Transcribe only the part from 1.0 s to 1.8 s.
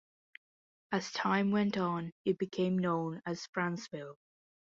time went